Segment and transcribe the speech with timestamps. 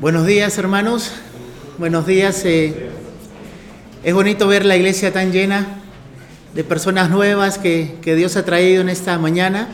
[0.00, 1.10] Buenos días hermanos,
[1.76, 2.46] buenos días.
[2.46, 2.88] eh,
[4.02, 5.82] es bonito ver la iglesia tan llena
[6.54, 9.68] de personas nuevas que, que Dios ha traído en esta mañana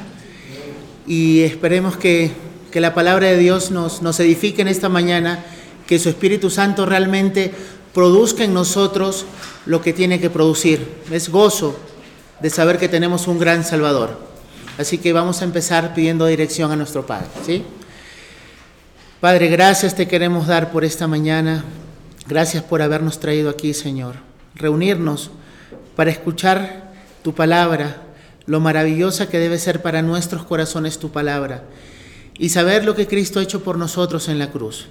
[1.07, 2.33] y esperemos que,
[2.73, 5.45] que la palabra de Dios nos, nos edifique en esta mañana,
[5.87, 7.55] que su Espíritu Santo realmente
[7.95, 9.27] produzca en nosotros
[9.65, 10.89] lo que tiene que producir.
[11.13, 11.79] Es gozo
[12.41, 14.19] de saber que tenemos un gran Salvador.
[14.77, 17.65] Así que vamos a empezar pidiendo dirección a nuestro Padre, ¿sí?
[19.27, 21.65] Padre, gracias te queremos dar por esta mañana.
[22.29, 24.15] Gracias por habernos traído aquí, Señor.
[24.55, 25.33] Reunirnos
[25.97, 26.93] para escuchar
[27.25, 28.05] tu palabra,
[28.47, 31.65] lo maravillosa que debe ser para nuestros corazones tu palabra
[32.39, 34.87] y saber lo que Cristo ha hecho por nosotros en la cruz.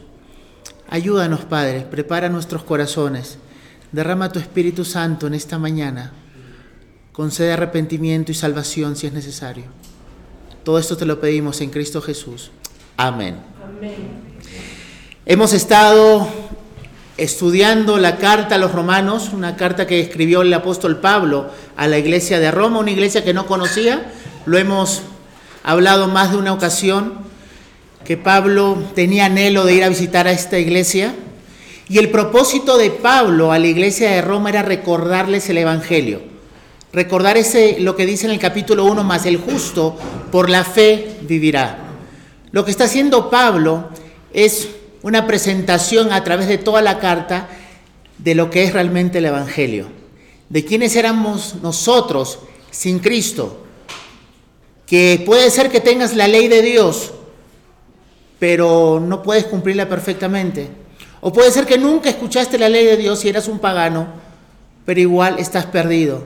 [0.90, 3.38] Ayúdanos, Padre, prepara nuestros corazones.
[3.94, 6.12] Derrama tu Espíritu Santo en esta mañana.
[7.14, 9.68] Concede arrepentimiento y salvación si es necesario.
[10.66, 12.52] Todo esto te lo pedimos en Cristo Jesús.
[12.98, 13.55] Amén.
[15.26, 16.28] Hemos estado
[17.18, 21.98] estudiando la carta a los romanos, una carta que escribió el apóstol Pablo a la
[21.98, 24.12] iglesia de Roma, una iglesia que no conocía.
[24.46, 25.02] Lo hemos
[25.64, 27.14] hablado más de una ocasión,
[28.06, 31.14] que Pablo tenía anhelo de ir a visitar a esta iglesia.
[31.90, 36.22] Y el propósito de Pablo a la iglesia de Roma era recordarles el Evangelio.
[36.94, 39.98] Recordar ese, lo que dice en el capítulo 1 más, el justo
[40.32, 41.85] por la fe vivirá.
[42.56, 43.90] Lo que está haciendo Pablo
[44.32, 44.70] es
[45.02, 47.50] una presentación a través de toda la carta
[48.18, 49.88] de lo que es realmente el Evangelio,
[50.48, 52.40] de quiénes éramos nosotros
[52.72, 53.66] sin Cristo,
[54.88, 57.12] que puede ser que tengas la ley de Dios,
[58.40, 60.70] pero no puedes cumplirla perfectamente,
[61.20, 64.08] o puede ser que nunca escuchaste la ley de Dios y eras un pagano,
[64.86, 66.26] pero igual estás perdido.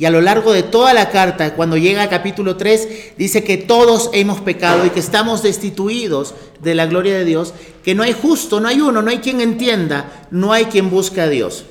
[0.00, 3.58] Y a lo largo de toda la carta, cuando llega al capítulo 3, dice que
[3.58, 7.52] todos hemos pecado y que estamos destituidos de la gloria de Dios,
[7.84, 11.20] que no hay justo, no hay uno, no hay quien entienda, no hay quien busque
[11.20, 11.66] a Dios.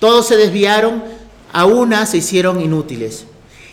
[0.00, 1.04] Todos se desviaron,
[1.52, 3.26] a una se hicieron inútiles.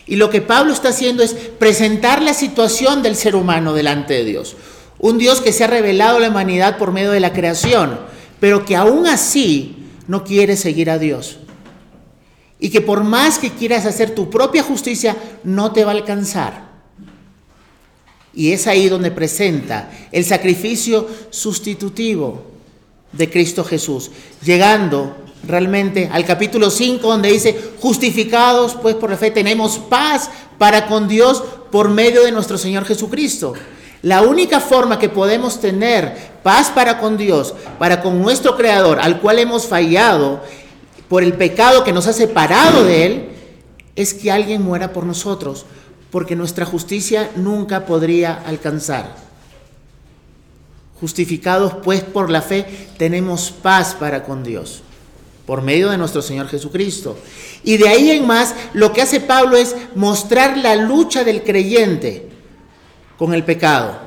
[0.06, 4.24] Y lo que Pablo está haciendo es presentar la situación del ser humano delante de
[4.24, 4.54] Dios.
[5.00, 7.98] Un Dios que se ha revelado a la humanidad por medio de la creación,
[8.38, 9.74] pero que aún así
[10.06, 11.40] no quiere seguir a Dios.
[12.58, 16.66] Y que por más que quieras hacer tu propia justicia, no te va a alcanzar.
[18.32, 22.44] Y es ahí donde presenta el sacrificio sustitutivo
[23.12, 24.10] de Cristo Jesús,
[24.44, 25.16] llegando
[25.46, 31.08] realmente al capítulo 5 donde dice, justificados pues por la fe tenemos paz para con
[31.08, 33.54] Dios por medio de nuestro Señor Jesucristo.
[34.02, 39.20] La única forma que podemos tener paz para con Dios, para con nuestro Creador, al
[39.20, 40.42] cual hemos fallado
[41.08, 43.28] por el pecado que nos ha separado de Él,
[43.94, 45.66] es que alguien muera por nosotros,
[46.10, 49.16] porque nuestra justicia nunca podría alcanzar.
[51.00, 54.82] Justificados pues por la fe, tenemos paz para con Dios,
[55.46, 57.18] por medio de nuestro Señor Jesucristo.
[57.64, 62.28] Y de ahí en más, lo que hace Pablo es mostrar la lucha del creyente
[63.18, 64.05] con el pecado.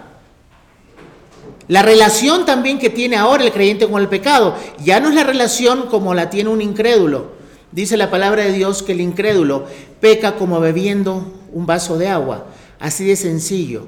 [1.69, 5.23] La relación también que tiene ahora el creyente con el pecado, ya no es la
[5.23, 7.27] relación como la tiene un incrédulo.
[7.71, 9.67] Dice la palabra de Dios que el incrédulo
[10.01, 12.47] peca como bebiendo un vaso de agua,
[12.79, 13.85] así de sencillo,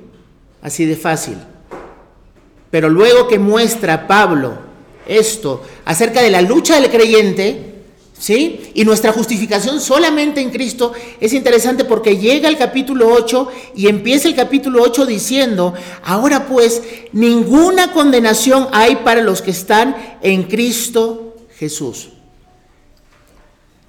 [0.61, 1.37] así de fácil.
[2.69, 4.59] Pero luego que muestra Pablo
[5.07, 7.70] esto acerca de la lucha del creyente,
[8.21, 8.69] ¿Sí?
[8.75, 14.27] Y nuestra justificación solamente en Cristo es interesante porque llega el capítulo 8 y empieza
[14.27, 15.73] el capítulo 8 diciendo,
[16.03, 16.83] ahora pues
[17.13, 22.09] ninguna condenación hay para los que están en Cristo Jesús.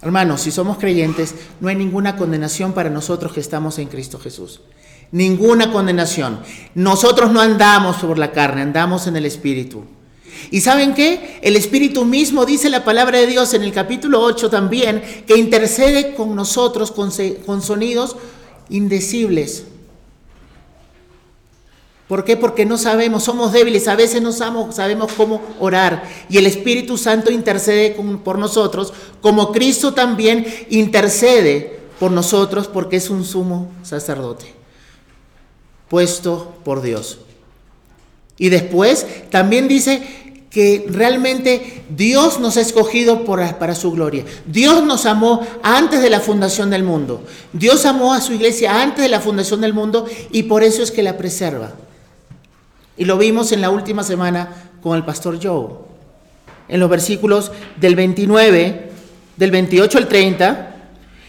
[0.01, 4.63] Hermanos, si somos creyentes, no hay ninguna condenación para nosotros que estamos en Cristo Jesús.
[5.11, 6.41] Ninguna condenación.
[6.75, 9.85] Nosotros no andamos por la carne, andamos en el Espíritu.
[10.51, 11.39] ¿Y saben qué?
[11.43, 16.15] El Espíritu mismo dice la palabra de Dios en el capítulo 8 también, que intercede
[16.15, 17.13] con nosotros con,
[17.63, 18.17] sonidos
[18.69, 19.65] indecibles.
[22.09, 22.37] ¿Por qué?
[22.37, 26.03] Porque no sabemos, somos débiles, a veces no sabemos cómo orar.
[26.29, 33.11] Y el Espíritu Santo intercede por nosotros, como Cristo también intercede por nosotros porque es
[33.11, 34.53] un sumo sacerdote,
[35.89, 37.19] puesto por Dios.
[38.39, 40.03] Y después también dice
[40.53, 44.25] que realmente Dios nos ha escogido para su gloria.
[44.45, 47.25] Dios nos amó antes de la fundación del mundo.
[47.55, 50.91] Dios amó a su iglesia antes de la fundación del mundo y por eso es
[50.91, 51.73] que la preserva.
[52.99, 54.51] Y lo vimos en la última semana
[54.83, 55.69] con el pastor Joe.
[56.69, 57.51] En los versículos
[57.81, 58.91] del 29,
[59.39, 60.77] del 28 al 30,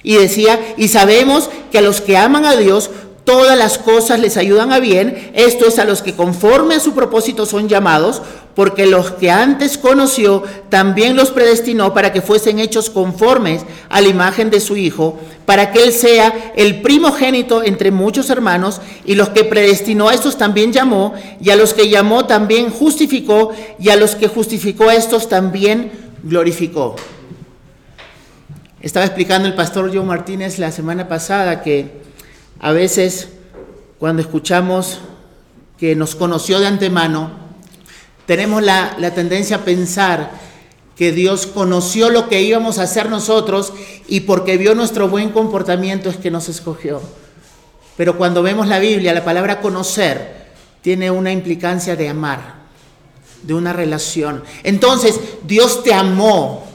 [0.04, 2.92] y decía, y sabemos que a los que aman a Dios,
[3.24, 6.94] todas las cosas les ayudan a bien, esto es a los que conforme a su
[6.94, 8.22] propósito son llamados,
[8.56, 14.10] porque los que antes conoció también los predestinó para que fuesen hechos conformes a la
[14.10, 19.30] imagen de su Hijo, para que Él sea el primogénito entre muchos hermanos, y los
[19.30, 23.96] que predestinó a estos también llamó, y a los que llamó también justificó, y a
[23.96, 25.92] los que justificó a estos también
[26.24, 26.96] glorificó.
[28.82, 32.03] Estaba explicando el pastor Joe Martínez la semana pasada que
[32.64, 33.28] a veces
[34.00, 35.00] cuando escuchamos
[35.78, 37.30] que nos conoció de antemano,
[38.26, 40.32] tenemos la, tendencia a pensar
[40.96, 43.74] que Dios conoció lo que íbamos a hacer nosotros
[44.08, 47.02] y porque vio nuestro buen comportamiento es que nos escogió.
[47.98, 50.46] Pero cuando vemos la Biblia, la palabra conocer
[50.82, 52.62] tiene una implicancia de amar,
[53.42, 54.42] de una relación.
[54.64, 56.66] Entonces, Dios te amó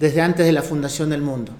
[0.00, 1.52] desde antes de la fundación del mundo.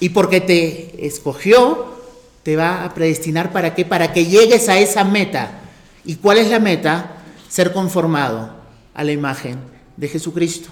[0.00, 1.94] Y porque te escogió,
[2.42, 3.84] te va a predestinar para qué?
[3.84, 5.60] Para que llegues a esa meta.
[6.04, 7.16] ¿Y cuál es la meta?
[7.48, 8.54] Ser conformado
[8.94, 9.58] a la imagen
[9.96, 10.70] de Jesucristo.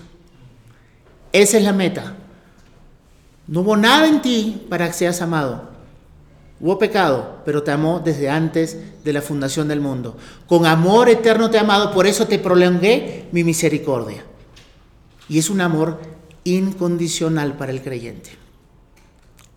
[1.33, 2.17] Esa es la meta.
[3.47, 5.69] No hubo nada en ti para que seas amado.
[6.61, 10.17] Hubo pecado, pero te amó desde antes de la fundación del mundo.
[10.47, 14.25] Con amor eterno te he amado, por eso te prolongué mi misericordia.
[15.29, 16.01] Y es un amor
[16.45, 18.31] incondicional para el creyente.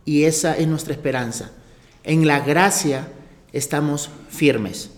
[0.05, 1.51] Y esa es nuestra esperanza.
[2.03, 3.07] En la gracia
[3.53, 4.89] estamos firmes.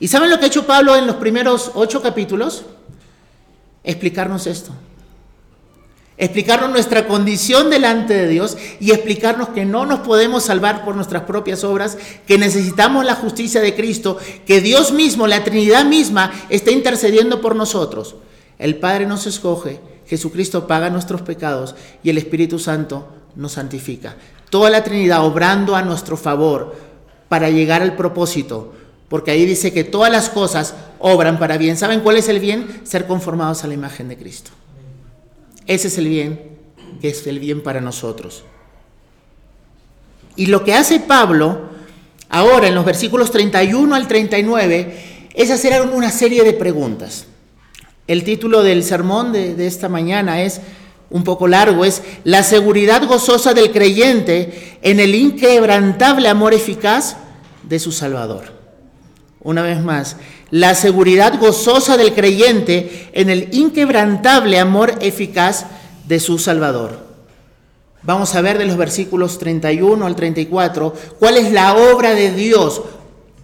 [0.00, 2.64] ¿Y saben lo que ha hecho Pablo en los primeros ocho capítulos?
[3.84, 4.72] Explicarnos esto.
[6.18, 11.24] Explicarnos nuestra condición delante de Dios y explicarnos que no nos podemos salvar por nuestras
[11.24, 16.70] propias obras, que necesitamos la justicia de Cristo, que Dios mismo, la Trinidad misma, está
[16.70, 18.16] intercediendo por nosotros.
[18.58, 24.16] El Padre nos escoge, Jesucristo paga nuestros pecados y el Espíritu Santo nos santifica.
[24.50, 26.74] Toda la Trinidad obrando a nuestro favor
[27.28, 28.74] para llegar al propósito,
[29.08, 31.76] porque ahí dice que todas las cosas obran para bien.
[31.76, 32.80] ¿Saben cuál es el bien?
[32.84, 34.50] Ser conformados a la imagen de Cristo.
[35.66, 36.58] Ese es el bien,
[37.00, 38.44] que es el bien para nosotros.
[40.36, 41.70] Y lo que hace Pablo
[42.28, 47.26] ahora en los versículos 31 al 39 es hacer una serie de preguntas.
[48.06, 50.60] El título del sermón de, de esta mañana es
[51.10, 57.16] un poco largo, es la seguridad gozosa del creyente en el inquebrantable amor eficaz
[57.62, 58.54] de su Salvador.
[59.40, 60.16] Una vez más,
[60.50, 65.66] la seguridad gozosa del creyente en el inquebrantable amor eficaz
[66.06, 67.06] de su Salvador.
[68.02, 72.82] Vamos a ver de los versículos 31 al 34 cuál es la obra de Dios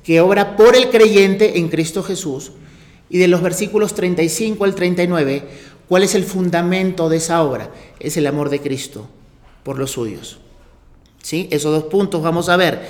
[0.05, 2.53] que obra por el creyente en Cristo Jesús.
[3.09, 5.49] Y de los versículos 35 al 39
[5.93, 7.69] ¿Cuál es el fundamento de esa obra?
[8.01, 9.07] Es el amor de Cristo
[9.63, 10.39] por los suyos.
[11.23, 11.49] ¿Sí?
[11.51, 12.89] Esos dos puntos vamos a ver.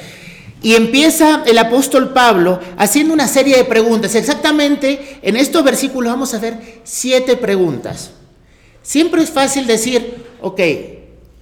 [0.62, 4.14] Y empieza el apóstol Pablo haciendo una serie de preguntas.
[4.14, 8.12] Exactamente en estos versículos vamos a ver siete preguntas.
[8.82, 10.60] Siempre es fácil decir, ok,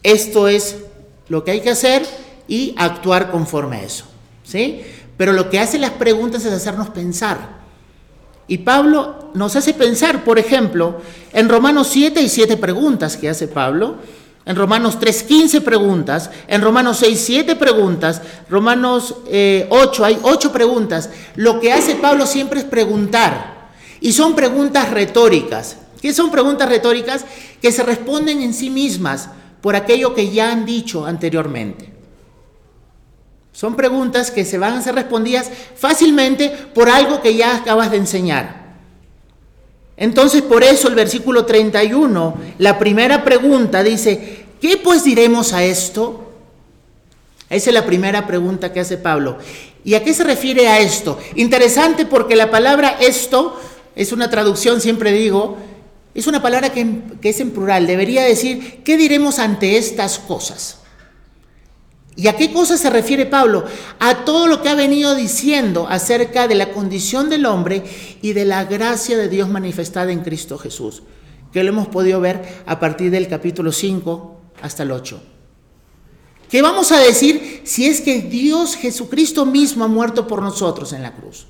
[0.03, 0.79] esto es
[1.29, 2.07] lo que hay que hacer
[2.49, 4.07] y actuar conforme a eso.
[4.45, 4.81] ¿Sí?
[5.19, 7.60] Pero lo que hace las preguntas es hacernos pensar.
[8.51, 11.01] Y Pablo nos hace pensar, por ejemplo,
[11.33, 13.99] en Romanos 7 y 7 preguntas que hace Pablo,
[14.45, 18.21] en Romanos 3, 15 preguntas, en Romanos 6, 7 preguntas,
[18.51, 19.69] Romanos 8 eh,
[20.03, 21.11] hay 8 preguntas.
[21.37, 23.71] Lo que hace Pablo siempre es preguntar.
[24.01, 25.77] Y son preguntas retóricas.
[26.03, 27.25] ¿Qué son preguntas retóricas?
[27.63, 29.29] Que se responden en sí mismas
[29.61, 32.00] por aquello que ya han dicho anteriormente.
[33.61, 37.99] Son preguntas que se van a ser respondidas fácilmente por algo que ya acabas de
[37.99, 38.79] enseñar.
[39.99, 46.33] Entonces, por eso el versículo 31, la primera pregunta dice, ¿qué pues diremos a esto?
[47.51, 49.37] Esa es la primera pregunta que hace Pablo.
[49.85, 51.19] ¿Y a qué se refiere a esto?
[51.35, 53.61] Interesante porque la palabra esto
[53.95, 55.59] es una traducción, siempre digo,
[56.15, 56.87] es una palabra que,
[57.21, 57.87] que es en plural.
[57.87, 60.80] Debería decir, ¿qué diremos ante estas cosas?
[62.21, 63.65] ¿Y a qué cosa se refiere Pablo?
[63.99, 67.83] A todo lo que ha venido diciendo acerca de la condición del hombre
[68.21, 71.03] y de la gracia de Dios manifestada en Cristo Jesús,
[71.51, 75.19] que lo hemos podido ver a partir del capítulo 5 hasta el 8.
[76.51, 81.03] ¿Qué vamos a decir si es que Dios Jesucristo mismo ha muerto por nosotros en
[81.03, 81.47] la cruz?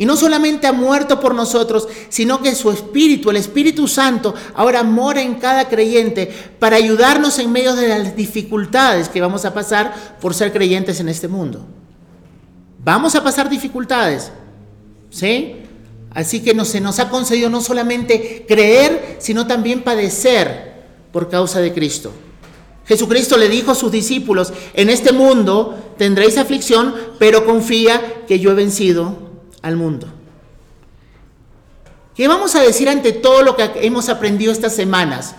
[0.00, 4.82] Y no solamente ha muerto por nosotros, sino que su Espíritu, el Espíritu Santo, ahora
[4.82, 10.16] mora en cada creyente para ayudarnos en medio de las dificultades que vamos a pasar
[10.18, 11.66] por ser creyentes en este mundo.
[12.82, 14.32] Vamos a pasar dificultades,
[15.10, 15.56] ¿sí?
[16.12, 20.80] Así que no, se nos ha concedido no solamente creer, sino también padecer
[21.12, 22.10] por causa de Cristo.
[22.86, 28.52] Jesucristo le dijo a sus discípulos, en este mundo tendréis aflicción, pero confía que yo
[28.52, 29.28] he vencido
[29.62, 30.08] al mundo.
[32.14, 35.34] ¿Qué vamos a decir ante todo lo que hemos aprendido estas semanas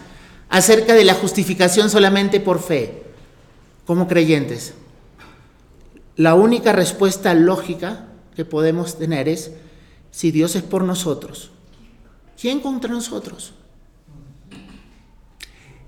[0.49, 3.03] acerca de la justificación solamente por fe
[3.85, 4.73] como creyentes?
[6.15, 9.51] La única respuesta lógica que podemos tener es,
[10.11, 11.51] si Dios es por nosotros,
[12.39, 13.53] ¿quién contra nosotros?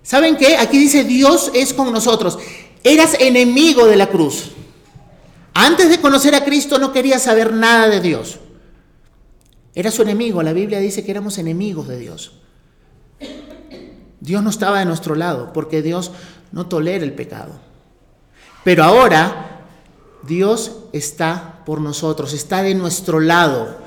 [0.04, 0.58] ¿Saben qué?
[0.58, 2.38] Aquí dice Dios es con nosotros.
[2.84, 4.52] Eras enemigo de la cruz.
[5.54, 8.40] Antes de conocer a Cristo no querías saber nada de Dios.
[9.76, 10.42] Era su enemigo.
[10.44, 12.34] La Biblia dice que éramos enemigos de Dios.
[14.20, 16.12] Dios no estaba de nuestro lado porque Dios
[16.52, 17.60] no tolera el pecado.
[18.64, 19.66] Pero ahora
[20.24, 23.78] Dios está por nosotros, está de nuestro lado.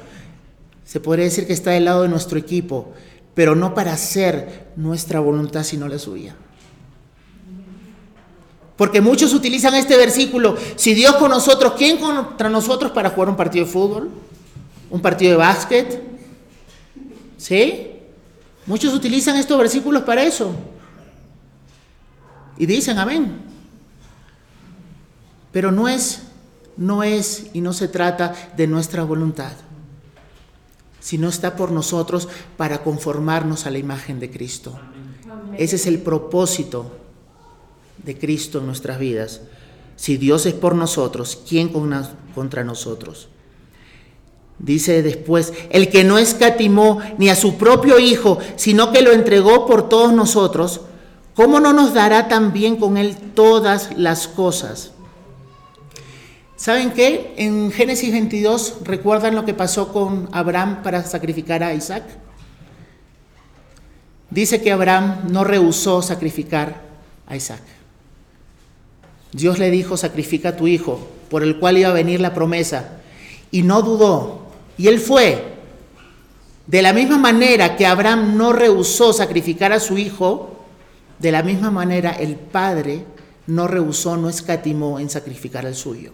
[0.84, 2.92] Se podría decir que está del lado de nuestro equipo
[3.36, 6.34] pero no para hacer nuestra voluntad sino la suya.
[8.76, 13.36] Porque muchos utilizan este versículo, si Dios con nosotros, ¿quién contra nosotros para jugar un
[13.36, 14.10] partido de fútbol?
[14.90, 16.02] ¿Un partido de básquet?
[17.38, 17.92] ¿Sí?
[18.66, 20.54] Muchos utilizan estos versículos para eso.
[22.58, 23.40] Y dicen amén.
[25.52, 26.22] Pero no es,
[26.76, 29.52] no es y no se trata de nuestra voluntad
[31.06, 34.76] sino está por nosotros para conformarnos a la imagen de Cristo.
[35.56, 36.96] Ese es el propósito
[38.04, 39.40] de Cristo en nuestras vidas.
[39.96, 41.70] Si Dios es por nosotros, ¿quién
[42.34, 43.28] contra nosotros?
[44.58, 49.66] Dice después, el que no escatimó ni a su propio Hijo, sino que lo entregó
[49.66, 50.80] por todos nosotros,
[51.34, 54.92] ¿cómo no nos dará también con él todas las cosas?
[56.56, 57.34] ¿Saben qué?
[57.36, 62.04] En Génesis 22, ¿recuerdan lo que pasó con Abraham para sacrificar a Isaac?
[64.30, 66.82] Dice que Abraham no rehusó sacrificar
[67.26, 67.75] a Isaac.
[69.36, 72.98] Dios le dijo, sacrifica a tu hijo, por el cual iba a venir la promesa.
[73.50, 74.46] Y no dudó.
[74.78, 75.56] Y él fue.
[76.66, 80.64] De la misma manera que Abraham no rehusó sacrificar a su hijo,
[81.18, 83.04] de la misma manera el Padre
[83.46, 86.12] no rehusó, no escatimó en sacrificar al suyo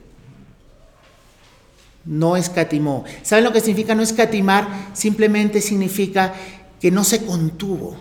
[2.05, 3.05] no escatimó.
[3.23, 4.91] ¿Saben lo que significa no escatimar?
[4.93, 6.35] Simplemente significa
[6.81, 7.97] que no se contuvo.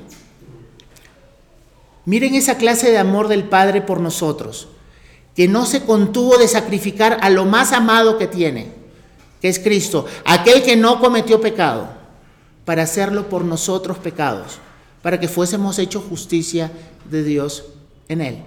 [2.05, 4.69] Miren esa clase de amor del Padre por nosotros,
[5.35, 8.73] que no se contuvo de sacrificar a lo más amado que tiene,
[9.41, 11.89] que es Cristo, aquel que no cometió pecado,
[12.65, 14.59] para hacerlo por nosotros pecados,
[15.01, 16.71] para que fuésemos hechos justicia
[17.09, 17.65] de Dios
[18.07, 18.43] en Él.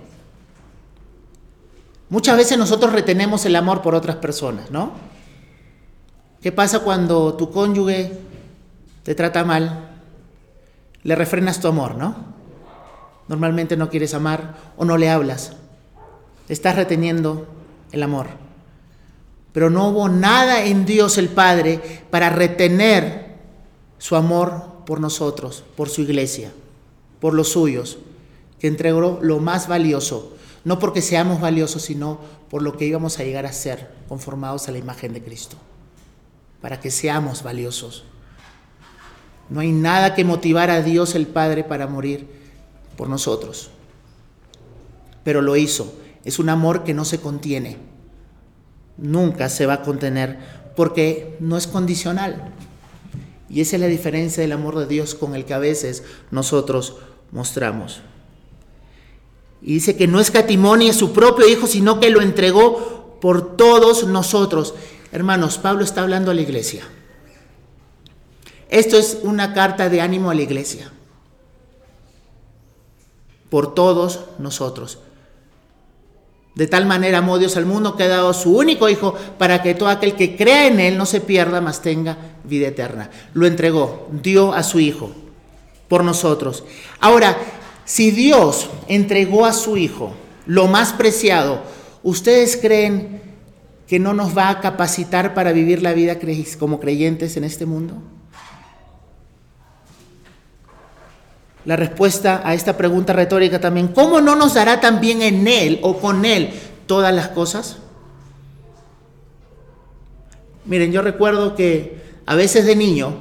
[2.10, 4.92] Muchas veces nosotros retenemos el amor por otras personas, ¿no?
[6.42, 8.12] ¿Qué pasa cuando tu cónyuge
[9.02, 9.96] te trata mal?
[11.02, 12.14] Le refrenas tu amor, ¿no?
[13.26, 15.56] Normalmente no quieres amar o no le hablas.
[16.48, 17.46] Estás reteniendo
[17.92, 18.26] el amor.
[19.52, 23.36] Pero no hubo nada en Dios el Padre para retener
[23.98, 26.52] su amor por nosotros, por su iglesia,
[27.20, 27.98] por los suyos,
[28.58, 32.18] que entregó lo más valioso, no porque seamos valiosos, sino
[32.50, 35.56] por lo que íbamos a llegar a ser, conformados a la imagen de Cristo
[36.64, 38.04] para que seamos valiosos.
[39.50, 42.26] No hay nada que motivar a Dios el Padre para morir
[42.96, 43.68] por nosotros.
[45.24, 45.92] Pero lo hizo.
[46.25, 47.76] Es un amor que no se contiene.
[48.97, 50.38] Nunca se va a contener
[50.76, 52.52] porque no es condicional.
[53.49, 56.97] Y esa es la diferencia del amor de Dios con el que a veces nosotros
[57.31, 58.00] mostramos.
[59.61, 63.57] Y dice que no escatimó ni a su propio Hijo, sino que lo entregó por
[63.57, 64.75] todos nosotros.
[65.12, 66.83] Hermanos, Pablo está hablando a la iglesia.
[68.69, 70.90] Esto es una carta de ánimo a la iglesia.
[73.49, 74.99] Por todos nosotros.
[76.54, 79.75] De tal manera amó Dios al mundo que ha dado su único Hijo para que
[79.75, 83.11] todo aquel que crea en Él no se pierda, mas tenga vida eterna.
[83.32, 85.11] Lo entregó, dio a su Hijo
[85.88, 86.64] por nosotros.
[87.00, 87.37] Ahora,
[87.84, 90.12] si Dios entregó a su Hijo
[90.46, 91.61] lo más preciado,
[92.02, 93.20] ¿ustedes creen
[93.88, 96.18] que no nos va a capacitar para vivir la vida
[96.58, 97.96] como creyentes en este mundo?
[101.64, 105.99] La respuesta a esta pregunta retórica también, ¿cómo no nos dará también en Él o
[105.99, 106.50] con Él
[106.87, 107.78] todas las cosas?
[110.66, 113.14] Miren, yo recuerdo que a veces de niño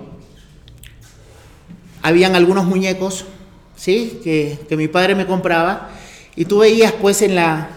[2.02, 3.26] habían algunos muñecos,
[3.76, 4.20] ¿sí?
[4.24, 5.90] Que, que mi padre me compraba
[6.36, 7.70] y tú veías pues en la,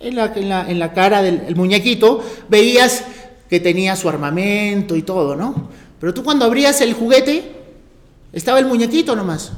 [0.00, 3.04] en la, cara del muñequito, veías
[3.48, 5.68] que tenía su armamento y todo, ¿no?
[6.00, 7.52] Pero tú cuando abrías el juguete,
[8.32, 9.52] estaba el muñequito nomás.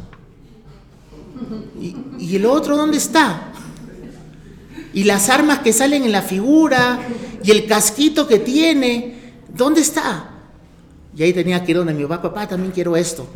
[2.19, 3.53] ¿Y, el otro dónde está?
[4.93, 6.99] Y las armas que salen en la figura
[7.43, 10.31] y el casquito que tiene, ¿dónde está?
[11.17, 13.27] Y ahí tenía que ir donde mi papá, papá, también quiero esto.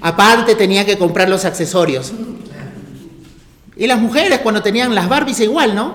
[0.00, 2.12] Aparte tenía que comprar los accesorios.
[3.76, 5.94] Y las mujeres cuando tenían las Barbies igual, ¿no?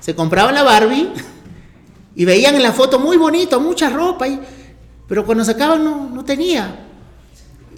[0.00, 1.10] Se compraban la Barbie
[2.14, 4.40] y veían en la foto muy bonito, mucha ropa, y,
[5.06, 6.85] pero cuando sacaban no, no tenía.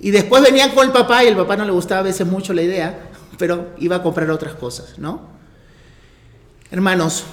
[0.00, 2.52] Y después venían con el papá y el papá no le gustaba a veces mucho
[2.52, 5.23] la idea, pero iba a comprar otras cosas, ¿no?
[6.71, 7.25] Hermanos,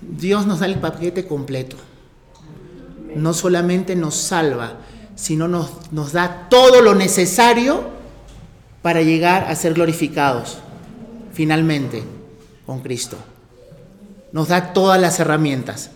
[0.00, 1.76] Dios nos da el paquete completo.
[3.14, 4.74] No solamente nos salva,
[5.16, 7.90] sino nos, nos da todo lo necesario
[8.82, 10.58] para llegar a ser glorificados
[11.32, 12.02] finalmente
[12.64, 13.16] con Cristo.
[14.32, 15.90] Nos da todas las herramientas.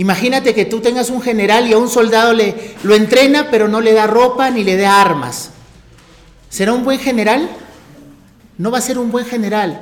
[0.00, 3.82] Imagínate que tú tengas un general y a un soldado le, lo entrena, pero no
[3.82, 5.50] le da ropa ni le da armas.
[6.48, 7.50] ¿Será un buen general?
[8.56, 9.78] No va a ser un buen general.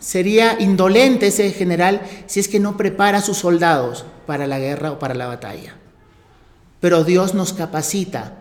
[0.00, 4.90] Sería indolente ese general si es que no prepara a sus soldados para la guerra
[4.90, 5.76] o para la batalla.
[6.80, 8.38] Pero Dios nos capacita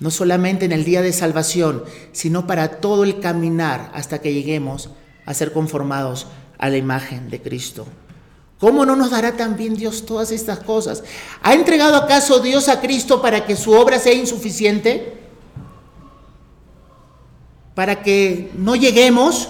[0.00, 4.88] no solamente en el día de salvación, sino para todo el caminar hasta que lleguemos
[5.26, 7.86] a ser conformados a la imagen de Cristo.
[8.58, 11.04] ¿Cómo no nos dará también Dios todas estas cosas?
[11.42, 15.18] ¿Ha entregado acaso Dios a Cristo para que su obra sea insuficiente?
[17.74, 19.48] ¿Para que no lleguemos?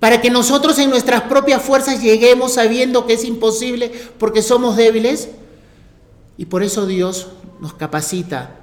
[0.00, 5.28] ¿Para que nosotros en nuestras propias fuerzas lleguemos sabiendo que es imposible porque somos débiles?
[6.38, 7.28] Y por eso Dios
[7.60, 8.60] nos capacita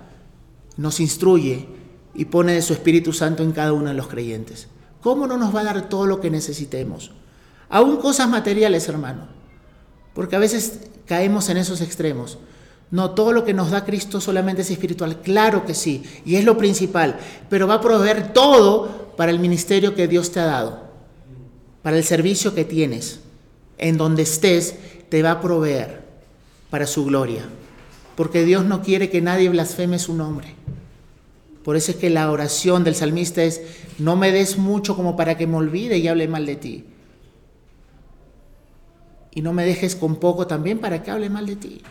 [0.77, 1.67] nos instruye
[2.13, 4.67] y pone de su Espíritu Santo en cada uno de los creyentes.
[5.01, 7.11] ¿Cómo no nos va a dar todo lo que necesitemos?
[7.69, 9.40] Aún cosas materiales, hermano.
[10.13, 12.37] Porque a veces caemos en esos extremos.
[12.89, 15.21] No, todo lo que nos da Cristo solamente es espiritual.
[15.21, 17.17] Claro que sí, y es lo principal.
[17.49, 20.83] Pero va a proveer todo para el ministerio que Dios te ha dado,
[21.81, 23.21] para el servicio que tienes.
[23.77, 24.75] En donde estés,
[25.09, 26.01] te va a proveer
[26.69, 27.43] para su gloria
[28.21, 30.53] porque Dios no quiere que nadie blasfeme su nombre.
[31.63, 33.61] Por eso es que la oración del salmista es,
[33.97, 36.85] no me des mucho como para que me olvide y hable mal de ti.
[39.33, 41.81] Y no me dejes con poco también para que hable mal de ti.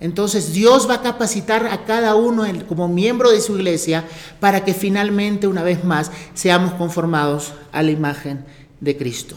[0.00, 4.04] Entonces Dios va a capacitar a cada uno como miembro de su iglesia
[4.40, 8.44] para que finalmente, una vez más, seamos conformados a la imagen
[8.80, 9.36] de Cristo.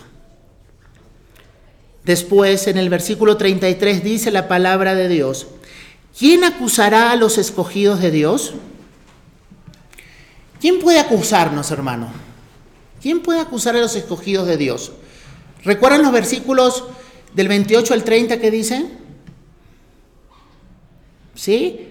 [2.04, 5.48] Después, en el versículo 33 dice la palabra de Dios,
[6.18, 8.54] ¿quién acusará a los escogidos de Dios?
[10.60, 12.08] ¿Quién puede acusarnos, hermano?
[13.02, 14.92] ¿Quién puede acusar a los escogidos de Dios?
[15.68, 16.86] ¿Recuerdan los versículos
[17.34, 18.90] del 28 al 30 que dicen?
[21.36, 21.90] ¿Sí?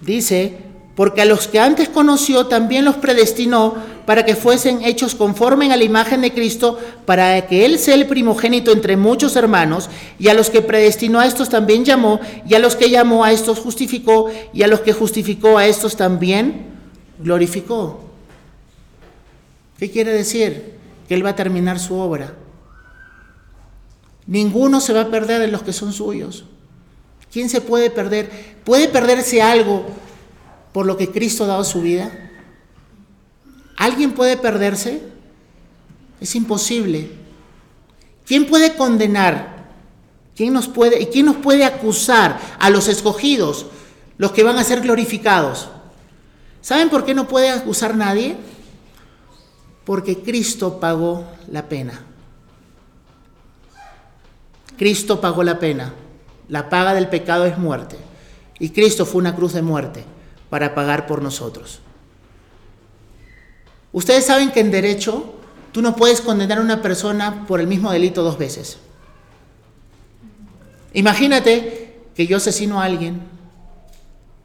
[0.00, 0.58] Dice,
[0.96, 5.76] porque a los que antes conoció también los predestinó para que fuesen hechos conforme a
[5.76, 10.34] la imagen de Cristo, para que Él sea el primogénito entre muchos hermanos, y a
[10.34, 14.32] los que predestinó a estos también llamó, y a los que llamó a estos justificó,
[14.52, 16.66] y a los que justificó a estos también
[17.20, 18.00] glorificó.
[19.78, 20.75] ¿Qué quiere decir?
[21.08, 22.34] Que Él va a terminar su obra.
[24.26, 26.44] Ninguno se va a perder de los que son suyos.
[27.32, 28.56] ¿Quién se puede perder?
[28.64, 29.86] ¿Puede perderse algo
[30.72, 32.10] por lo que Cristo ha dado su vida?
[33.76, 35.02] ¿Alguien puede perderse?
[36.20, 37.10] Es imposible.
[38.26, 39.56] ¿Quién puede condenar?
[40.34, 43.66] ¿Quién nos puede, ¿Y quién nos puede acusar a los escogidos,
[44.18, 45.68] los que van a ser glorificados?
[46.60, 48.36] ¿Saben por qué no puede acusar nadie?
[49.86, 52.02] Porque Cristo pagó la pena.
[54.76, 55.94] Cristo pagó la pena.
[56.48, 57.96] La paga del pecado es muerte.
[58.58, 60.04] Y Cristo fue una cruz de muerte
[60.50, 61.80] para pagar por nosotros.
[63.92, 65.34] Ustedes saben que en derecho
[65.72, 68.78] tú no puedes condenar a una persona por el mismo delito dos veces.
[70.92, 73.20] Imagínate que yo asesino a alguien,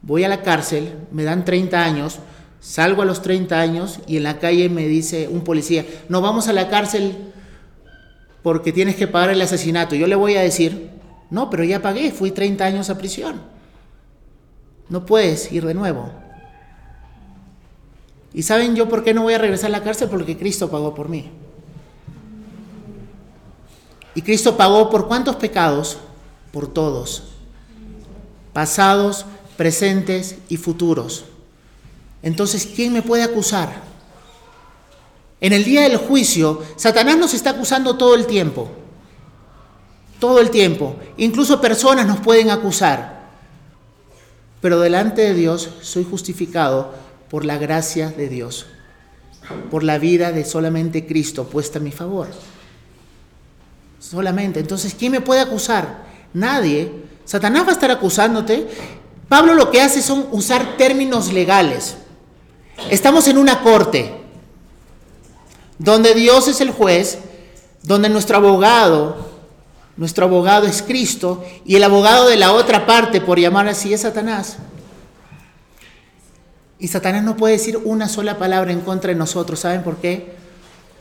[0.02, 2.20] voy a la cárcel, me dan 30 años,
[2.62, 6.48] salgo a los 30 años y en la calle me dice un policía, no vamos
[6.48, 7.34] a la cárcel
[8.44, 9.96] porque tienes que pagar el asesinato.
[9.96, 10.92] Yo le voy a decir,
[11.30, 13.42] no, pero ya pagué, fui 30 años a prisión.
[14.90, 16.12] No puedes ir de nuevo.
[18.34, 20.10] ¿Y saben yo por qué no voy a regresar a la cárcel?
[20.10, 21.30] Porque Cristo pagó por mí.
[24.14, 25.98] ¿Y Cristo pagó por cuántos pecados?
[26.52, 27.24] Por todos.
[28.54, 29.26] Pasados,
[29.58, 31.26] presentes y futuros.
[32.24, 33.82] Entonces, ¿quién me puede acusar?
[35.40, 38.70] En el día del juicio, Satanás nos está acusando todo el tiempo.
[40.20, 40.96] Todo el tiempo.
[41.18, 43.22] Incluso personas nos pueden acusar.
[44.62, 46.94] Pero delante de Dios soy justificado
[47.30, 48.68] por la gracia de Dios.
[49.70, 52.28] por la vida de solamente Cristo puesta a mi favor.
[54.00, 54.60] Solamente.
[54.60, 56.06] Entonces, ¿quién me puede acusar?
[56.34, 56.92] Nadie.
[57.26, 58.68] Satanás va a estar acusándote.
[59.28, 61.98] Pablo lo que hace son usar términos legales.
[62.90, 64.14] Estamos en una corte
[65.78, 67.20] donde Dios es el juez,
[67.84, 69.32] donde nuestro abogado,
[69.98, 74.02] nuestro abogado es Cristo y el abogado de la otra parte, por llamar así, es
[74.02, 74.58] Satanás.
[76.80, 79.60] Y Satanás no puede decir una sola palabra en contra de nosotros.
[79.60, 80.36] ¿Saben por qué?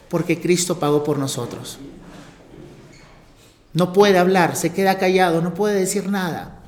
[0.09, 1.79] Porque Cristo pagó por nosotros.
[3.73, 6.61] No puede hablar, se queda callado, no puede decir nada.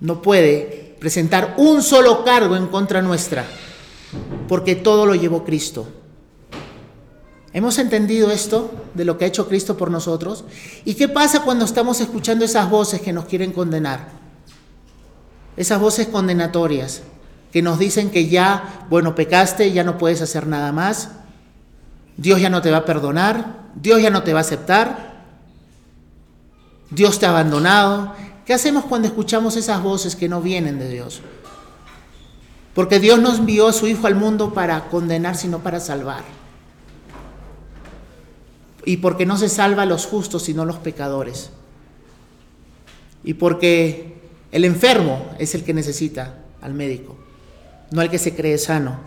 [0.00, 3.44] No puede presentar un solo cargo en contra nuestra,
[4.48, 5.86] porque todo lo llevó Cristo.
[7.52, 10.44] ¿Hemos entendido esto de lo que ha hecho Cristo por nosotros?
[10.84, 14.08] ¿Y qué pasa cuando estamos escuchando esas voces que nos quieren condenar?
[15.56, 17.02] Esas voces condenatorias
[17.52, 21.12] que nos dicen que ya, bueno, pecaste, ya no puedes hacer nada más,
[22.18, 25.24] Dios ya no te va a perdonar, Dios ya no te va a aceptar,
[26.90, 28.14] Dios te ha abandonado.
[28.46, 31.20] ¿Qué hacemos cuando escuchamos esas voces que no vienen de Dios?
[32.74, 36.22] Porque Dios nos envió a su Hijo al mundo para condenar, sino para salvar.
[38.84, 41.50] Y porque no se salva a los justos, sino los pecadores.
[43.24, 44.20] Y porque
[44.52, 47.16] el enfermo es el que necesita al médico
[47.90, 48.98] no al que se cree sano.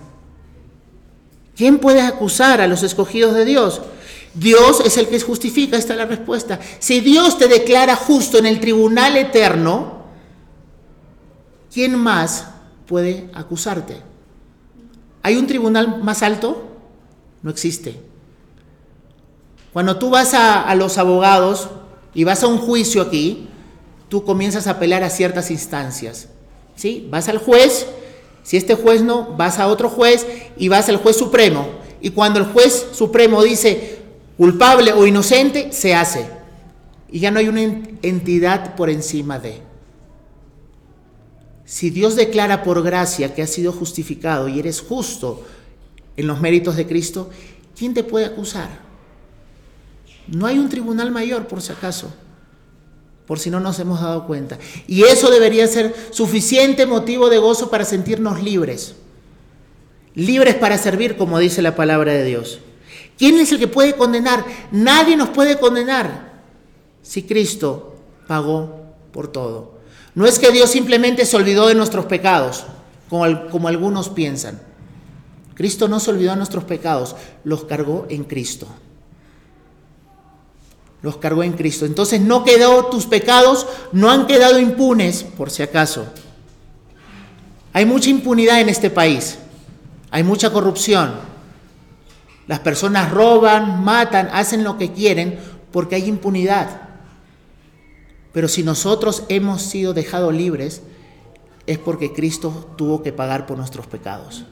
[1.60, 3.82] ¿Quién puede acusar a los escogidos de Dios?
[4.34, 6.58] Dios es el que justifica, esta es la respuesta.
[6.80, 10.06] Si Dios te declara justo en el tribunal eterno,
[11.70, 12.48] ¿quién más
[12.88, 14.02] puede acusarte?
[15.22, 16.66] ¿Hay un tribunal más alto?
[17.42, 18.00] No existe.
[19.74, 21.68] Cuando tú vas a, los abogados
[22.14, 23.50] y vas a un juicio aquí,
[24.08, 26.30] tú comienzas a apelar a ciertas instancias.
[26.78, 27.06] ¿sí?
[27.12, 27.86] Vas al juez
[28.44, 30.26] si este juez no, vas a otro juez
[30.58, 31.68] y vas al juez supremo.
[32.02, 34.00] Y cuando el juez supremo dice
[34.38, 36.28] culpable o inocente, se hace.
[37.12, 39.62] Y ya no hay una entidad por encima de.
[41.66, 45.44] Si Dios declara por gracia que has sido justificado y eres justo
[46.18, 47.30] en los méritos de Cristo,
[47.78, 48.70] ¿quién te puede acusar?
[50.28, 52.12] No hay un tribunal mayor, por si acaso
[53.30, 54.58] por si no nos hemos dado cuenta.
[54.88, 58.96] Y eso debería ser suficiente motivo de gozo para sentirnos libres.
[60.16, 62.58] Libres para servir, como dice la palabra de Dios.
[63.20, 64.44] ¿Quién es el que puede condenar?
[64.72, 66.42] Nadie nos puede condenar
[67.04, 69.78] si Cristo pagó por todo.
[70.16, 72.66] No es que Dios simplemente se olvidó de nuestros pecados,
[73.12, 74.60] como, como algunos piensan.
[75.54, 78.68] Cristo no se olvidó de nuestros pecados, los cargó en Cristo
[81.02, 81.86] los cargó en Cristo.
[81.86, 86.08] Entonces no quedó tus pecados, no han quedado impunes, por si acaso.
[87.74, 89.38] Hay mucha impunidad en este país,
[90.12, 91.14] hay mucha corrupción.
[92.48, 95.40] Las personas roban, matan, hacen lo que quieren
[95.72, 96.82] porque hay impunidad.
[98.34, 100.82] Pero si nosotros hemos sido dejados libres,
[101.68, 104.46] es porque Cristo tuvo que pagar por nuestros pecados.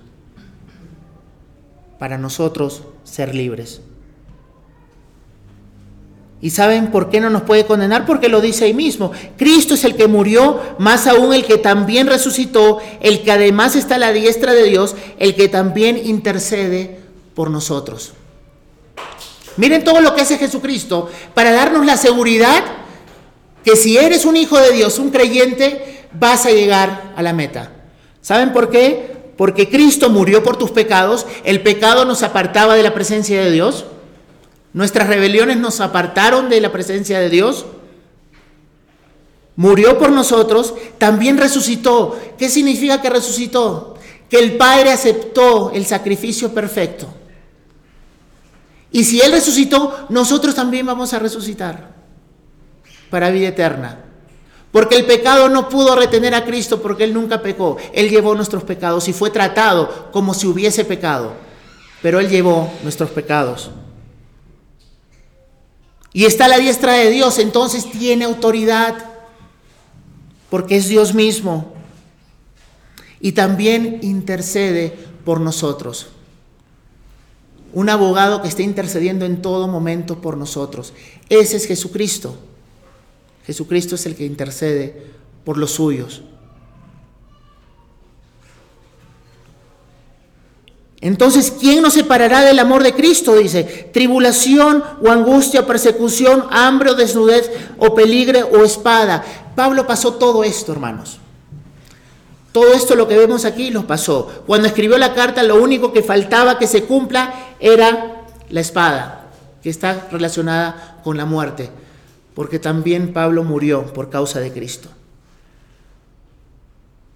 [1.98, 3.82] Para nosotros ser libres.
[6.40, 8.06] ¿Y saben por qué no nos puede condenar?
[8.06, 9.12] Porque lo dice ahí mismo.
[9.38, 13.96] Cristo es el que murió, más aún el que también resucitó, el que además está
[13.96, 17.00] a la diestra de Dios, el que también intercede
[17.34, 18.14] por nosotros.
[19.58, 22.64] Miren todo lo que hace Jesucristo para darnos la seguridad
[23.64, 27.72] que si eres un hijo de Dios, un creyente, vas a llegar a la meta.
[28.22, 29.18] ¿Saben por qué?
[29.36, 33.86] Porque Cristo murió por tus pecados, el pecado nos apartaba de la presencia de Dios.
[34.78, 37.66] Nuestras rebeliones nos apartaron de la presencia de Dios.
[39.56, 42.16] Murió por nosotros, también resucitó.
[42.38, 43.96] ¿Qué significa que resucitó?
[44.30, 47.08] Que el Padre aceptó el sacrificio perfecto.
[48.92, 51.96] Y si Él resucitó, nosotros también vamos a resucitar
[53.10, 54.06] para vida eterna.
[54.72, 57.78] Porque el pecado no pudo retener a Cristo porque Él nunca pecó.
[57.94, 61.34] Él llevó nuestros pecados y fue tratado como si hubiese pecado.
[62.04, 63.72] Pero Él llevó nuestros pecados
[66.18, 69.06] y está a la diestra de Dios, entonces tiene autoridad,
[70.50, 71.76] porque es Dios mismo.
[73.20, 76.08] Y también intercede por nosotros.
[77.72, 80.92] Un abogado que está intercediendo en todo momento por nosotros.
[81.30, 82.36] Ese es Jesucristo.
[83.46, 85.00] Jesucristo es el que intercede
[85.46, 86.24] por los suyos.
[91.00, 93.36] Entonces, ¿quién nos separará del amor de Cristo?
[93.36, 99.24] Dice, tribulación o angustia, persecución, hambre o desnudez o peligro o espada.
[99.56, 101.20] Pablo pasó todo esto, hermanos.
[102.52, 104.44] Todo esto lo que vemos aquí lo pasó.
[104.48, 109.28] Cuando escribió la carta, lo único que faltaba que se cumpla era la espada,
[109.62, 111.70] que está relacionada con la muerte,
[112.34, 114.90] porque también Pablo murió por causa de Cristo.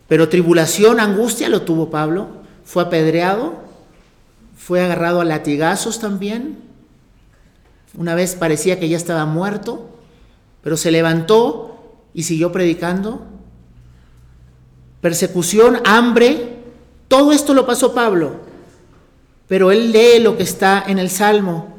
[0.08, 2.28] Pero tribulación, angustia lo tuvo Pablo,
[2.64, 3.71] fue apedreado,
[4.64, 6.60] fue agarrado a latigazos también.
[7.98, 9.90] Una vez parecía que ya estaba muerto,
[10.62, 13.26] pero se levantó y siguió predicando.
[15.02, 16.60] Persecución, hambre,
[17.08, 18.36] todo esto lo pasó Pablo.
[19.48, 21.76] Pero él lee lo que está en el Salmo.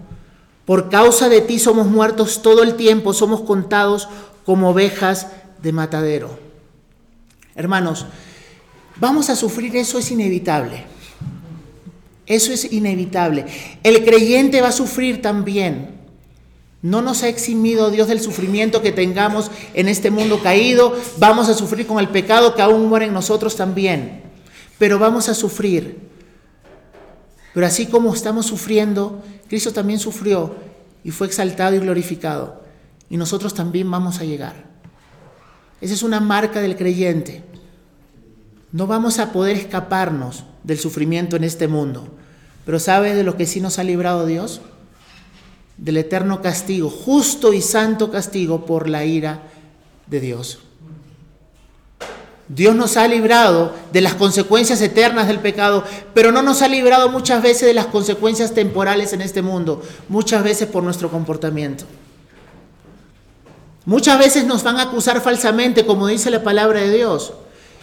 [0.64, 4.08] Por causa de ti somos muertos todo el tiempo, somos contados
[4.44, 5.28] como ovejas
[5.62, 6.36] de matadero.
[7.54, 8.06] Hermanos,
[8.96, 10.84] vamos a sufrir, eso es inevitable.
[12.26, 13.46] Eso es inevitable.
[13.82, 16.02] El creyente va a sufrir también.
[16.82, 20.96] No nos ha eximido Dios del sufrimiento que tengamos en este mundo caído.
[21.18, 24.22] Vamos a sufrir con el pecado que aún muere en nosotros también.
[24.78, 26.00] Pero vamos a sufrir.
[27.54, 30.56] Pero así como estamos sufriendo, Cristo también sufrió
[31.04, 32.62] y fue exaltado y glorificado.
[33.11, 34.54] Y nosotros también vamos a llegar.
[35.80, 37.44] Esa es una marca del creyente.
[38.72, 42.09] No vamos a poder escaparnos del sufrimiento en este mundo.
[42.64, 44.61] Pero ¿sabe de lo que sí nos ha librado Dios?
[45.77, 49.42] Del eterno castigo, justo y santo castigo por la ira
[50.07, 50.61] de Dios.
[52.48, 57.09] Dios nos ha librado de las consecuencias eternas del pecado, pero no nos ha librado
[57.09, 61.85] muchas veces de las consecuencias temporales en este mundo, muchas veces por nuestro comportamiento.
[63.85, 67.33] Muchas veces nos van a acusar falsamente, como dice la palabra de Dios.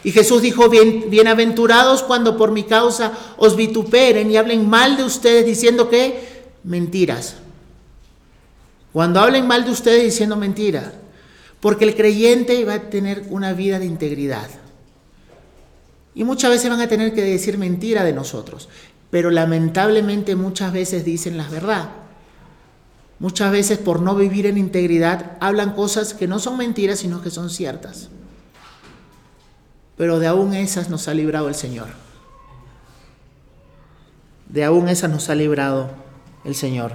[0.04, 5.04] Y Jesús dijo, Bien, bienaventurados cuando por mi causa os vituperen y hablen mal de
[5.04, 7.36] ustedes diciendo que mentiras.
[8.94, 10.94] Cuando hablen mal de ustedes diciendo mentiras.
[11.60, 14.50] Porque el creyente va a tener una vida de integridad.
[16.16, 18.70] Y muchas veces van a tener que decir mentira de nosotros.
[19.12, 21.90] Pero lamentablemente muchas veces dicen la verdad.
[23.20, 27.30] Muchas veces por no vivir en integridad hablan cosas que no son mentiras, sino que
[27.30, 28.10] son ciertas
[30.00, 31.90] pero de aún esas nos ha librado el Señor.
[34.48, 35.90] De aún esas nos ha librado
[36.46, 36.94] el Señor.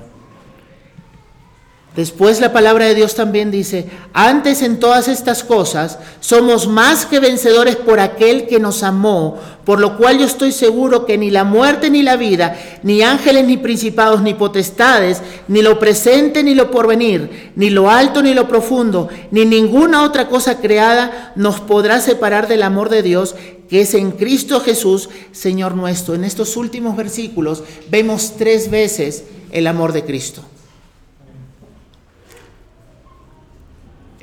[1.96, 7.20] Después la palabra de Dios también dice, antes en todas estas cosas somos más que
[7.20, 11.44] vencedores por aquel que nos amó, por lo cual yo estoy seguro que ni la
[11.44, 16.72] muerte ni la vida, ni ángeles ni principados ni potestades, ni lo presente ni lo
[16.72, 22.48] porvenir, ni lo alto ni lo profundo, ni ninguna otra cosa creada nos podrá separar
[22.48, 23.36] del amor de Dios
[23.68, 26.14] que es en Cristo Jesús, Señor nuestro.
[26.16, 30.42] En estos últimos versículos vemos tres veces el amor de Cristo.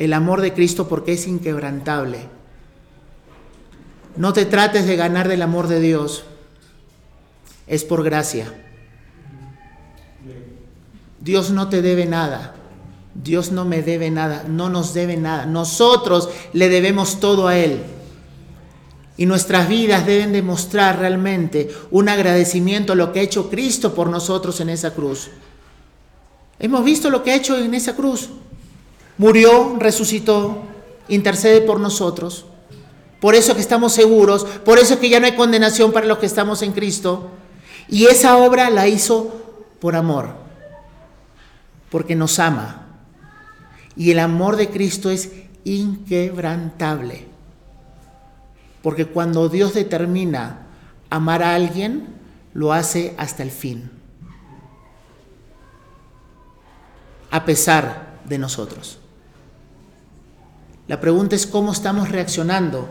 [0.01, 2.21] El amor de Cristo porque es inquebrantable.
[4.15, 6.23] No te trates de ganar del amor de Dios,
[7.67, 8.51] es por gracia.
[11.19, 12.55] Dios no te debe nada,
[13.13, 15.45] Dios no me debe nada, no nos debe nada.
[15.45, 17.83] Nosotros le debemos todo a Él.
[19.17, 24.09] Y nuestras vidas deben demostrar realmente un agradecimiento a lo que ha hecho Cristo por
[24.09, 25.29] nosotros en esa cruz.
[26.57, 28.31] Hemos visto lo que ha hecho en esa cruz
[29.21, 30.63] murió, resucitó,
[31.07, 32.47] intercede por nosotros.
[33.19, 36.25] Por eso que estamos seguros, por eso que ya no hay condenación para los que
[36.25, 37.29] estamos en Cristo.
[37.88, 39.31] Y esa obra la hizo
[39.79, 40.34] por amor,
[41.91, 42.88] porque nos ama.
[43.95, 45.29] Y el amor de Cristo es
[45.65, 47.27] inquebrantable.
[48.81, 50.65] Porque cuando Dios determina
[51.12, 52.07] amar a alguien,
[52.55, 53.91] lo hace hasta el fin.
[57.29, 58.97] A pesar de nosotros.
[60.91, 62.89] La pregunta es cómo estamos reaccionando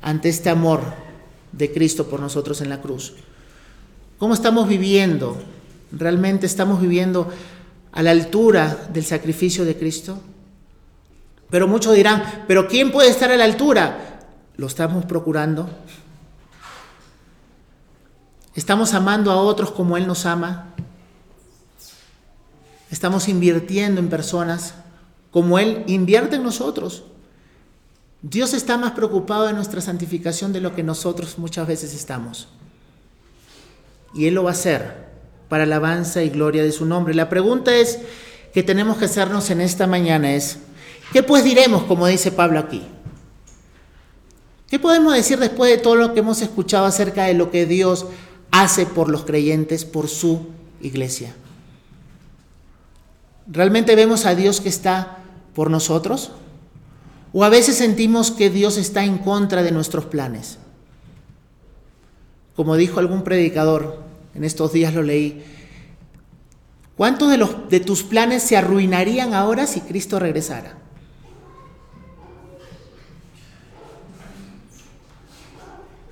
[0.00, 0.80] ante este amor
[1.52, 3.16] de Cristo por nosotros en la cruz.
[4.16, 5.36] ¿Cómo estamos viviendo?
[5.92, 7.30] ¿Realmente estamos viviendo
[7.92, 10.18] a la altura del sacrificio de Cristo?
[11.50, 14.20] Pero muchos dirán, ¿pero quién puede estar a la altura?
[14.56, 15.68] ¿Lo estamos procurando?
[18.54, 20.72] ¿Estamos amando a otros como Él nos ama?
[22.90, 24.72] ¿Estamos invirtiendo en personas
[25.30, 27.02] como Él invierte en nosotros?
[28.22, 32.48] Dios está más preocupado de nuestra santificación de lo que nosotros muchas veces estamos.
[34.14, 35.08] Y Él lo va a hacer
[35.48, 37.14] para alabanza y gloria de su nombre.
[37.14, 38.00] La pregunta es
[38.52, 40.58] que tenemos que hacernos en esta mañana es,
[41.12, 42.82] ¿qué pues diremos, como dice Pablo aquí?
[44.68, 48.06] ¿Qué podemos decir después de todo lo que hemos escuchado acerca de lo que Dios
[48.50, 50.48] hace por los creyentes, por su
[50.80, 51.34] iglesia?
[53.46, 55.18] ¿Realmente vemos a Dios que está
[55.54, 56.32] por nosotros?
[57.32, 60.58] O a veces sentimos que Dios está en contra de nuestros planes.
[62.56, 64.02] Como dijo algún predicador,
[64.34, 65.44] en estos días lo leí,
[66.96, 70.76] ¿cuántos de, de tus planes se arruinarían ahora si Cristo regresara?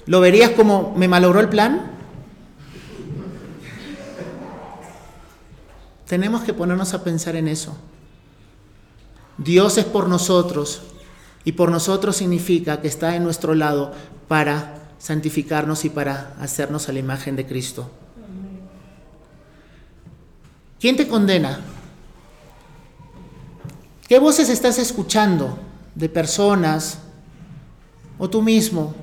[0.04, 1.90] ¿Lo verías como me malogró el plan?
[6.06, 7.76] Tenemos que ponernos a pensar en eso.
[9.38, 10.82] Dios es por nosotros
[11.46, 13.92] y por nosotros significa que está en nuestro lado
[14.26, 17.88] para santificarnos y para hacernos a la imagen de Cristo.
[20.80, 21.60] ¿Quién te condena?
[24.08, 25.56] ¿Qué voces estás escuchando
[25.94, 26.98] de personas
[28.18, 28.96] o tú mismo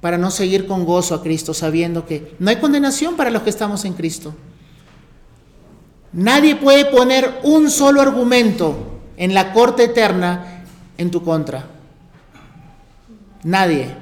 [0.00, 3.50] para no seguir con gozo a Cristo sabiendo que no hay condenación para los que
[3.50, 4.34] estamos en Cristo?
[6.14, 10.59] Nadie puede poner un solo argumento en la corte eterna
[11.00, 11.64] en tu contra.
[13.42, 13.96] Nadie.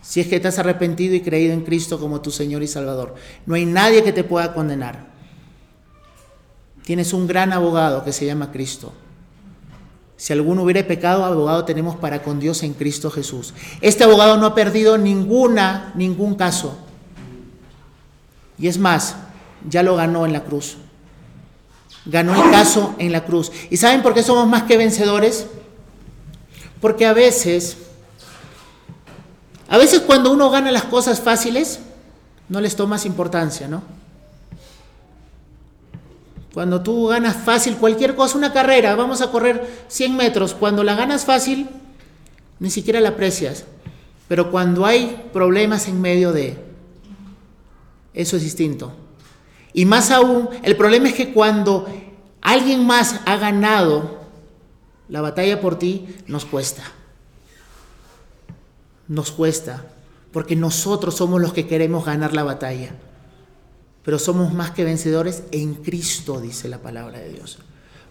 [0.00, 3.14] Si es que te has arrepentido y creído en Cristo como tu Señor y Salvador.
[3.44, 5.12] No hay nadie que te pueda condenar.
[6.84, 8.94] Tienes un gran abogado que se llama Cristo.
[10.16, 13.52] Si alguno hubiera pecado, abogado tenemos para con Dios en Cristo Jesús.
[13.82, 16.78] Este abogado no ha perdido ninguna, ningún caso.
[18.58, 19.16] Y es más,
[19.68, 20.78] ya lo ganó en la cruz
[22.04, 23.52] ganó el caso en la cruz.
[23.70, 25.46] ¿Y saben por qué somos más que vencedores?
[26.82, 27.76] Porque a veces,
[29.68, 31.78] a veces cuando uno gana las cosas fáciles,
[32.48, 33.82] no les tomas importancia, ¿no?
[36.52, 40.96] Cuando tú ganas fácil cualquier cosa, una carrera, vamos a correr 100 metros, cuando la
[40.96, 41.68] ganas fácil,
[42.58, 43.64] ni siquiera la aprecias.
[44.26, 46.58] Pero cuando hay problemas en medio de,
[48.12, 48.92] eso es distinto.
[49.72, 51.86] Y más aún, el problema es que cuando
[52.40, 54.21] alguien más ha ganado
[55.12, 56.82] la batalla por ti, nos cuesta.
[59.08, 59.84] Nos cuesta,
[60.32, 62.94] porque nosotros somos los que queremos ganar la batalla.
[64.02, 67.58] Pero somos más que vencedores en Cristo, dice la palabra de Dios.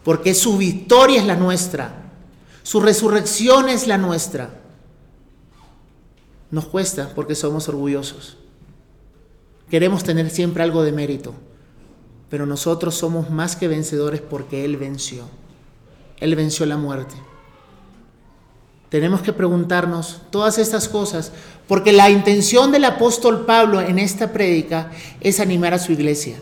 [0.03, 2.11] Porque su victoria es la nuestra,
[2.61, 4.61] su resurrección es la nuestra.
[6.51, 8.37] Nos cuesta porque somos orgullosos.
[9.71, 11.33] Queremos tener siempre algo de mérito
[12.31, 15.25] pero nosotros somos más que vencedores porque Él venció.
[16.21, 17.15] Él venció la muerte.
[18.89, 21.31] Tenemos que preguntarnos todas estas cosas,
[21.67, 26.37] porque la intención del apóstol Pablo en esta prédica es animar a su iglesia,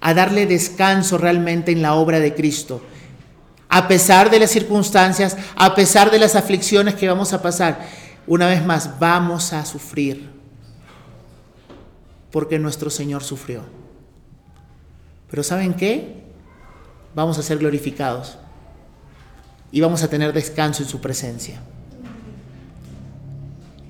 [0.00, 2.82] a darle descanso realmente en la obra de Cristo,
[3.68, 7.86] a pesar de las circunstancias, a pesar de las aflicciones que vamos a pasar.
[8.26, 10.28] Una vez más, vamos a sufrir,
[12.32, 13.62] porque nuestro Señor sufrió.
[15.30, 16.29] Pero ¿saben qué?
[17.14, 18.38] Vamos a ser glorificados
[19.72, 21.60] y vamos a tener descanso en su presencia.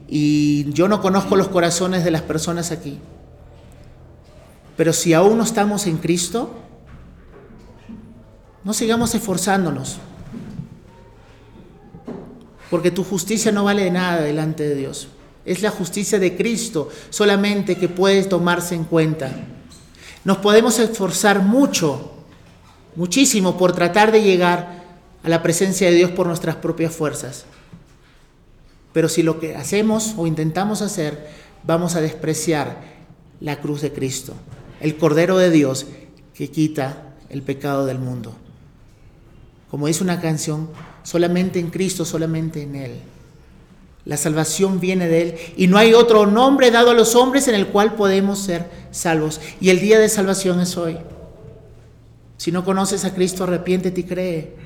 [0.08, 2.98] Y yo no conozco los corazones de las personas aquí,
[4.76, 6.50] pero si aún no estamos en Cristo,
[8.64, 9.98] no sigamos esforzándonos,
[12.70, 15.08] porque tu justicia no vale nada delante de Dios.
[15.44, 19.30] Es la justicia de Cristo solamente que puede tomarse en cuenta.
[20.24, 22.19] Nos podemos esforzar mucho,
[23.00, 24.84] muchísimo por tratar de llegar
[25.24, 27.46] a la presencia de Dios por nuestras propias fuerzas.
[28.92, 31.30] Pero si lo que hacemos o intentamos hacer,
[31.64, 32.76] vamos a despreciar
[33.40, 34.34] la cruz de Cristo,
[34.82, 35.86] el Cordero de Dios
[36.34, 38.34] que quita el pecado del mundo.
[39.70, 40.68] Como dice una canción,
[41.02, 42.92] solamente en Cristo, solamente en Él.
[44.04, 47.54] La salvación viene de Él y no hay otro nombre dado a los hombres en
[47.54, 49.40] el cual podemos ser salvos.
[49.58, 50.98] Y el día de salvación es hoy.
[52.40, 54.56] Si no conoces a Cristo, arrepiéntete y cree.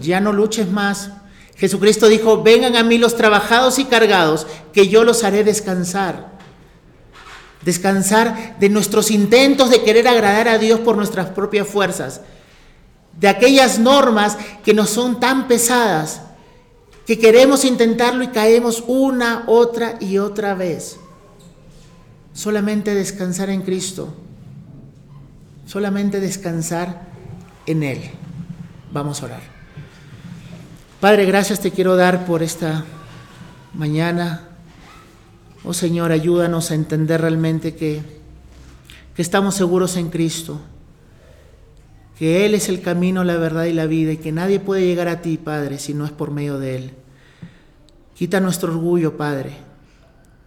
[0.00, 1.10] Ya no luches más.
[1.56, 6.38] Jesucristo dijo, vengan a mí los trabajados y cargados, que yo los haré descansar.
[7.66, 12.22] Descansar de nuestros intentos de querer agradar a Dios por nuestras propias fuerzas.
[13.20, 16.22] De aquellas normas que nos son tan pesadas
[17.06, 20.96] que queremos intentarlo y caemos una, otra y otra vez.
[22.32, 24.14] Solamente descansar en Cristo,
[25.68, 27.02] solamente descansar
[27.66, 28.00] en Él.
[28.90, 29.40] Vamos a orar.
[30.98, 32.86] Padre, gracias te quiero dar por esta
[33.74, 34.48] mañana.
[35.64, 38.00] Oh Señor, ayúdanos a entender realmente que,
[39.14, 40.58] que estamos seguros en Cristo,
[42.18, 45.08] que Él es el camino, la verdad y la vida y que nadie puede llegar
[45.08, 46.92] a ti, Padre, si no es por medio de Él.
[48.14, 49.52] Quita nuestro orgullo, Padre,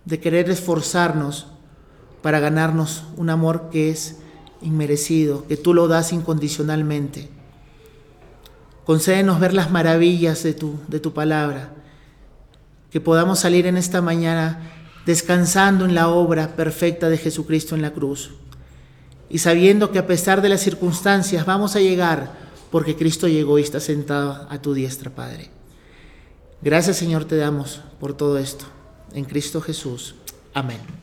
[0.04, 1.46] de querer esforzarnos
[2.24, 4.21] para ganarnos un amor que es
[4.62, 7.30] inmerecido, que tú lo das incondicionalmente.
[8.86, 11.74] Concédenos ver las maravillas de tu, de tu palabra,
[12.90, 14.72] que podamos salir en esta mañana
[15.06, 18.32] descansando en la obra perfecta de Jesucristo en la cruz
[19.30, 22.34] y sabiendo que a pesar de las circunstancias vamos a llegar
[22.70, 25.50] porque Cristo llegó y está sentado a tu diestra, Padre.
[26.62, 28.66] Gracias Señor te damos por todo esto.
[29.14, 30.16] En Cristo Jesús.
[30.54, 31.01] Amén.